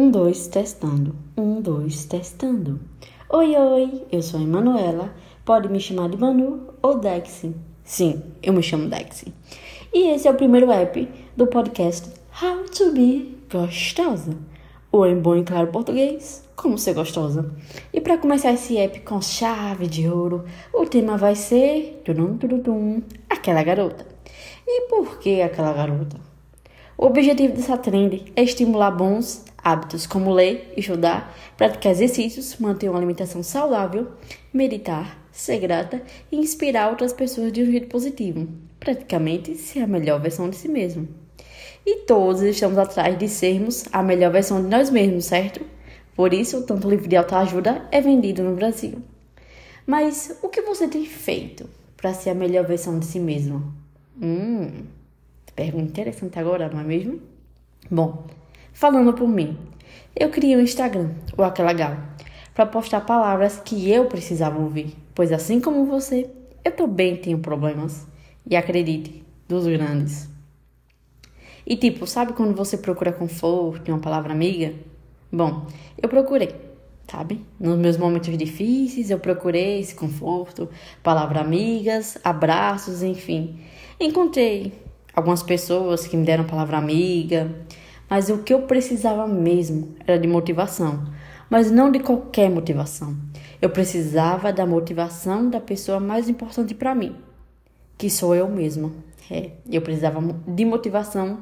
[0.00, 1.14] Um, dois, testando.
[1.36, 2.80] Um, dois, testando.
[3.28, 5.14] Oi, oi, eu sou a Emanuela.
[5.44, 7.54] Pode me chamar de Manu ou Dexy.
[7.84, 9.30] Sim, eu me chamo Dexy.
[9.92, 12.08] E esse é o primeiro app do podcast
[12.42, 14.38] How to Be Gostosa.
[14.90, 17.54] Ou em bom e claro português, como ser gostosa.
[17.92, 23.02] E para começar esse app com chave de ouro, o tema vai ser tudum, tudum,
[23.28, 24.06] aquela garota.
[24.66, 26.29] E por que aquela garota?
[27.02, 32.98] O objetivo dessa trend é estimular bons hábitos como ler, estudar, praticar exercícios, manter uma
[32.98, 34.08] alimentação saudável,
[34.52, 38.46] meditar, ser grata e inspirar outras pessoas de um jeito positivo.
[38.78, 41.08] Praticamente ser a melhor versão de si mesmo.
[41.86, 45.64] E todos estamos atrás de sermos a melhor versão de nós mesmos, certo?
[46.14, 48.98] Por isso, tanto livro de autoajuda é vendido no Brasil.
[49.86, 53.72] Mas o que você tem feito para ser a melhor versão de si mesmo?
[54.20, 54.82] Hum,
[55.62, 57.20] pergunta interessante agora, não é mesmo?
[57.90, 58.26] Bom,
[58.72, 59.58] Falando por mim,
[60.18, 61.98] eu criei um Instagram, o Aquela Gal,
[62.54, 66.30] para postar palavras que eu precisava ouvir, pois assim como você,
[66.64, 68.06] eu também tenho problemas.
[68.48, 70.30] E acredite, dos grandes.
[71.66, 74.72] E tipo, sabe quando você procura conforto uma palavra amiga?
[75.30, 75.66] Bom,
[76.00, 76.54] eu procurei,
[77.06, 77.44] sabe?
[77.60, 80.70] Nos meus momentos difíceis, eu procurei esse conforto,
[81.02, 83.60] palavras amigas, abraços, enfim.
[84.00, 84.72] Encontrei
[85.20, 87.54] algumas pessoas que me deram palavra amiga,
[88.08, 91.06] mas o que eu precisava mesmo era de motivação,
[91.48, 93.14] mas não de qualquer motivação.
[93.60, 97.14] Eu precisava da motivação da pessoa mais importante para mim,
[97.98, 98.90] que sou eu mesma.
[99.30, 101.38] É, eu precisava de motivação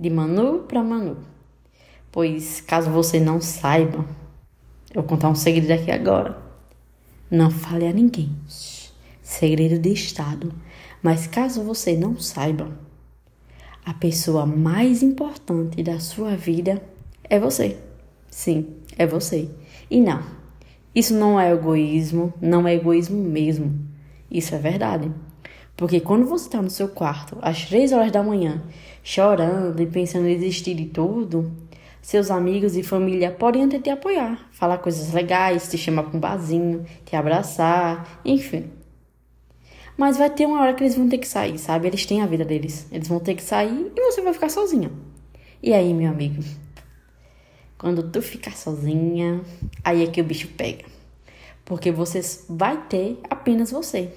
[0.00, 1.18] de Manu para Manu.
[2.10, 4.04] Pois caso você não saiba,
[4.94, 6.38] eu vou contar um segredo aqui agora.
[7.30, 8.30] Não fale a ninguém.
[9.22, 10.52] Segredo de Estado.
[11.02, 12.72] Mas caso você não saiba,
[13.84, 16.82] a pessoa mais importante da sua vida
[17.24, 17.76] é você.
[18.30, 19.48] Sim, é você.
[19.90, 20.22] E não,
[20.94, 23.78] isso não é egoísmo, não é egoísmo mesmo.
[24.30, 25.10] Isso é verdade.
[25.76, 28.62] Porque quando você está no seu quarto, às três horas da manhã,
[29.02, 31.52] chorando e pensando em desistir de tudo,
[32.00, 36.20] seus amigos e família podem até te apoiar, falar coisas legais, te chamar para um
[36.20, 38.70] barzinho, te abraçar, enfim.
[39.96, 41.86] Mas vai ter uma hora que eles vão ter que sair, sabe?
[41.86, 42.86] Eles têm a vida deles.
[42.90, 44.90] Eles vão ter que sair e você vai ficar sozinha.
[45.62, 46.42] E aí, meu amigo?
[47.78, 49.42] Quando tu ficar sozinha,
[49.84, 50.84] aí é que o bicho pega.
[51.64, 54.10] Porque você vai ter apenas você.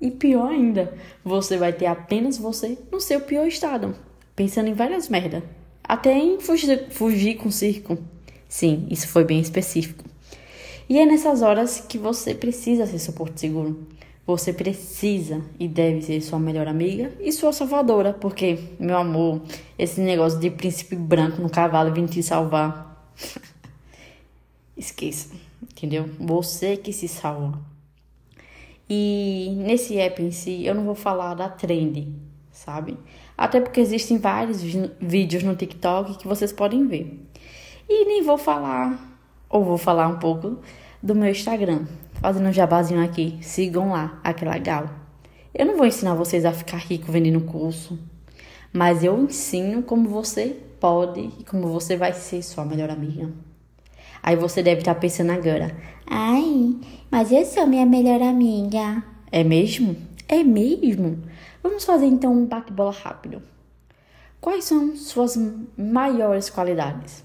[0.00, 0.92] E pior ainda,
[1.24, 3.94] você vai ter apenas você no seu pior estado.
[4.34, 5.42] Pensando em várias merdas.
[5.82, 7.96] Até em fugir, fugir com o circo.
[8.48, 10.04] Sim, isso foi bem específico.
[10.88, 13.86] E é nessas horas que você precisa ser seu seguro.
[14.26, 19.40] Você precisa e deve ser sua melhor amiga e sua salvadora, porque, meu amor,
[19.78, 23.14] esse negócio de príncipe branco no cavalo vindo te salvar.
[24.76, 25.32] Esqueça,
[25.62, 26.10] entendeu?
[26.18, 27.60] Você que se salva.
[28.90, 32.12] E nesse app em si, eu não vou falar da trend,
[32.50, 32.98] sabe?
[33.38, 34.60] Até porque existem vários
[35.00, 37.20] vídeos no TikTok que vocês podem ver.
[37.88, 40.58] E nem vou falar, ou vou falar um pouco
[41.02, 41.86] do meu Instagram,
[42.20, 43.38] fazendo um jabazinho aqui.
[43.42, 44.90] Sigam lá, que legal.
[45.54, 47.98] Eu não vou ensinar vocês a ficar rico vendendo curso,
[48.72, 53.30] mas eu ensino como você pode e como você vai ser sua melhor amiga.
[54.22, 55.74] Aí você deve estar pensando agora:
[56.06, 56.76] ai,
[57.10, 59.02] mas eu sou minha melhor amiga.
[59.30, 59.96] É mesmo?
[60.28, 61.22] É mesmo?
[61.62, 63.42] Vamos fazer então um bate-bola rápido.
[64.40, 65.36] Quais são suas
[65.76, 67.24] maiores qualidades?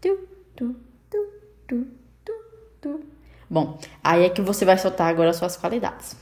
[0.00, 0.18] Tu,
[0.56, 0.74] tu,
[1.08, 1.26] tu,
[1.66, 1.86] tu,
[2.24, 2.32] tu,
[2.80, 3.00] tu.
[3.52, 6.16] Bom, aí é que você vai soltar agora as suas qualidades.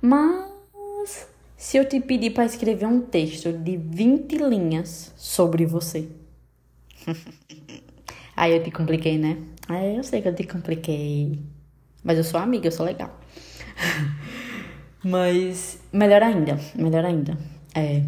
[0.00, 6.08] Mas se eu te pedir para escrever um texto de 20 linhas sobre você.
[8.34, 9.36] aí eu te compliquei, né?
[9.68, 11.38] É, eu sei que eu te compliquei.
[12.02, 13.20] Mas eu sou amiga, eu sou legal.
[15.04, 17.36] Mas melhor ainda, melhor ainda.
[17.74, 18.04] É,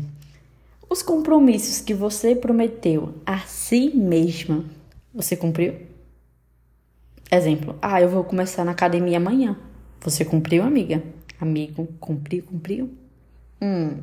[0.88, 4.64] os compromissos que você prometeu a si mesma,
[5.12, 5.94] você cumpriu?
[7.30, 9.56] Exemplo, ah, eu vou começar na academia amanhã.
[10.00, 11.02] Você cumpriu, amiga?
[11.40, 12.94] Amigo, cumpriu, cumpriu?
[13.60, 13.98] Hum.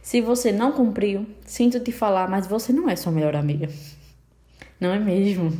[0.00, 3.68] Se você não cumpriu, sinto te falar, mas você não é sua melhor amiga.
[4.80, 5.52] Não é mesmo?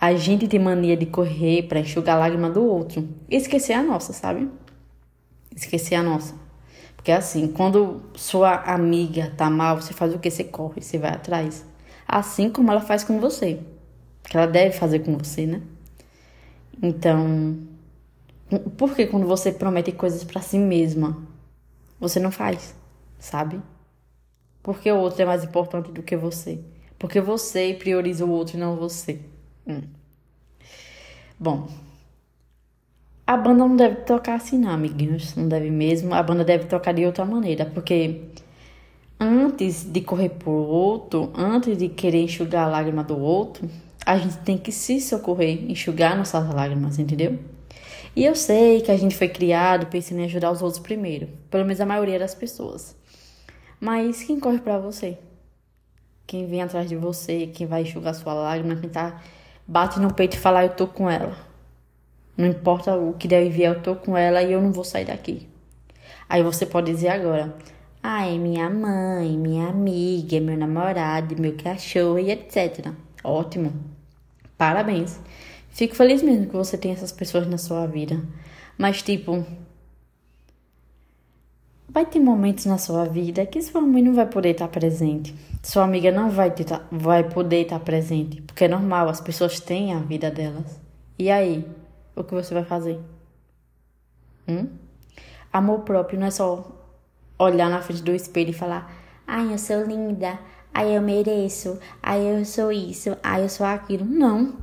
[0.00, 4.12] A gente tem mania de correr para enxugar a lágrima do outro esquecer a nossa,
[4.12, 4.48] sabe?
[5.54, 6.34] Esquecer a nossa.
[6.96, 10.30] Porque assim, quando sua amiga tá mal, você faz o que?
[10.30, 11.64] Você corre, você vai atrás.
[12.08, 13.60] Assim como ela faz com você.
[14.24, 15.60] Que ela deve fazer com você, né?
[16.80, 17.58] Então,
[18.76, 21.26] por que quando você promete coisas para si mesma,
[21.98, 22.74] você não faz,
[23.18, 23.60] sabe?
[24.62, 26.60] Porque o outro é mais importante do que você.
[26.98, 29.20] Porque você prioriza o outro e não você.
[29.66, 29.82] Hum.
[31.38, 31.68] Bom,
[33.26, 35.34] a banda não deve tocar assim, não, amiguinhos.
[35.34, 36.14] Não deve mesmo.
[36.14, 38.20] A banda deve tocar de outra maneira, porque
[39.18, 43.68] antes de correr por outro, antes de querer enxugar a lágrima do outro,
[44.04, 47.38] a gente tem que se socorrer, enxugar nossas lágrimas, entendeu?
[48.14, 51.64] E eu sei que a gente foi criado pensando em ajudar os outros primeiro, pelo
[51.64, 52.96] menos a maioria das pessoas.
[53.80, 55.18] Mas quem corre para você?
[56.26, 59.20] Quem vem atrás de você, quem vai enxugar sua lágrima, quem tá
[59.66, 61.36] bate no peito e fala eu tô com ela.
[62.36, 65.04] Não importa o que deve vir, eu tô com ela e eu não vou sair
[65.06, 65.48] daqui.
[66.28, 67.54] Aí você pode dizer agora:
[68.02, 72.92] "Ah, é minha mãe, minha amiga, meu namorado, meu cachorro e etc."
[73.24, 73.91] Ótimo.
[74.62, 75.18] Parabéns.
[75.70, 78.22] Fico feliz mesmo que você tenha essas pessoas na sua vida.
[78.78, 79.44] Mas, tipo,
[81.88, 85.34] vai ter momentos na sua vida que sua mãe não vai poder estar presente.
[85.64, 88.40] Sua amiga não vai, ter, vai poder estar presente.
[88.42, 90.80] Porque é normal, as pessoas têm a vida delas.
[91.18, 91.66] E aí,
[92.14, 93.00] o que você vai fazer?
[94.46, 94.68] Hum?
[95.52, 96.70] Amor próprio não é só
[97.36, 98.94] olhar na frente do espelho e falar:
[99.26, 100.38] Ai, eu sou linda.
[100.74, 101.78] Ai, eu mereço.
[102.02, 103.16] Ai, eu sou isso.
[103.22, 104.04] Ai, eu sou aquilo.
[104.04, 104.56] Não.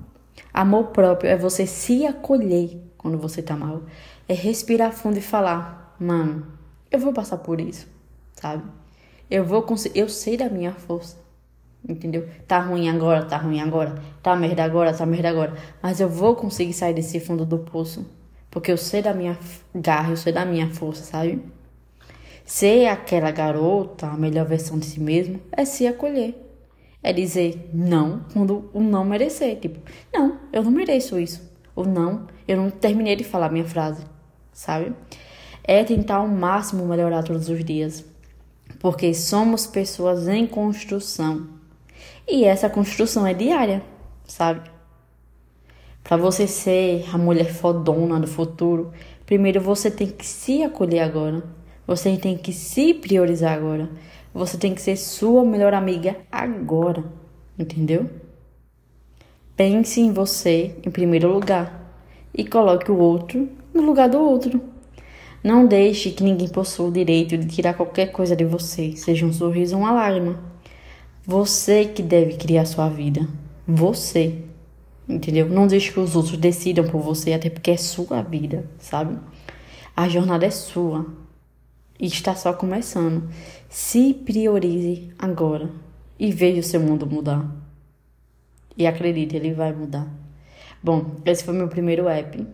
[0.53, 3.83] Amor próprio é você se acolher quando você tá mal.
[4.27, 6.47] É respirar fundo e falar: mano,
[6.91, 7.87] eu vou passar por isso,
[8.33, 8.63] sabe?
[9.29, 9.99] Eu vou conseguir.
[9.99, 11.17] Eu sei da minha força.
[11.87, 12.27] Entendeu?
[12.47, 13.95] Tá ruim agora, tá ruim agora.
[14.21, 15.53] Tá merda agora, tá merda agora.
[15.81, 18.05] Mas eu vou conseguir sair desse fundo do poço.
[18.51, 19.37] Porque eu sei da minha
[19.73, 21.41] garra, eu sei da minha força, sabe?
[22.49, 26.49] Ser aquela garota, a melhor versão de si mesmo, é se acolher
[27.01, 29.59] é dizer não quando o não merecer.
[29.59, 29.79] Tipo,
[30.13, 31.49] não, eu não mereço isso.
[31.75, 34.03] Ou não, eu não terminei de falar minha frase,
[34.51, 34.93] sabe?
[35.63, 38.03] É tentar ao máximo melhorar todos os dias.
[38.79, 41.47] Porque somos pessoas em construção.
[42.27, 43.81] E essa construção é diária,
[44.25, 44.69] sabe?
[46.03, 48.91] Para você ser a mulher fodona do futuro,
[49.25, 51.43] primeiro você tem que se acolher agora.
[51.89, 53.89] Você tem que se priorizar agora.
[54.31, 57.03] Você tem que ser sua melhor amiga agora,
[57.57, 58.07] entendeu?
[59.57, 61.91] Pense em você em primeiro lugar
[62.31, 64.61] e coloque o outro no lugar do outro.
[65.43, 69.33] Não deixe que ninguém possua o direito de tirar qualquer coisa de você, seja um
[69.33, 70.39] sorriso ou uma lágrima.
[71.25, 73.27] Você que deve criar sua vida.
[73.67, 74.35] Você.
[75.07, 75.49] Entendeu?
[75.49, 79.17] Não deixe que os outros decidam por você, até porque é sua vida, sabe?
[79.97, 81.07] A jornada é sua
[81.99, 83.29] e está só começando.
[83.67, 85.69] Se priorize agora
[86.17, 87.45] e veja o seu mundo mudar.
[88.77, 90.07] E acredite, ele vai mudar.
[90.81, 92.47] Bom, esse foi meu primeiro app.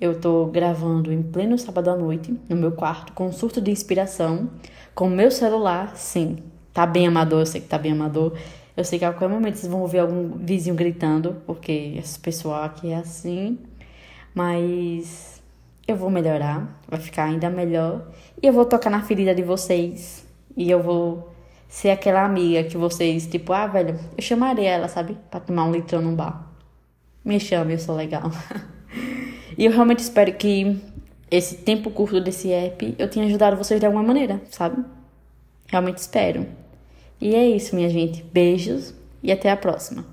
[0.00, 3.70] Eu tô gravando em pleno sábado à noite, no meu quarto, com um surto de
[3.70, 4.50] inspiração,
[4.94, 6.38] com meu celular, sim.
[6.72, 8.36] Tá bem amador, eu sei que tá bem amador.
[8.74, 12.64] Eu sei que a qualquer momento vocês vão ouvir algum vizinho gritando, porque esse pessoal
[12.64, 13.58] aqui é assim.
[14.34, 15.41] Mas
[15.92, 18.08] eu vou melhorar, vai ficar ainda melhor.
[18.42, 20.26] E eu vou tocar na ferida de vocês.
[20.56, 21.32] E eu vou
[21.68, 25.16] ser aquela amiga que vocês, tipo, ah, velho, eu chamarei ela, sabe?
[25.30, 26.50] Pra tomar um litrão num bar.
[27.24, 28.30] Me chame, eu sou legal.
[29.56, 30.80] e eu realmente espero que
[31.30, 34.84] esse tempo curto desse app eu tenha ajudado vocês de alguma maneira, sabe?
[35.68, 36.46] Realmente espero.
[37.20, 38.22] E é isso, minha gente.
[38.24, 40.11] Beijos e até a próxima.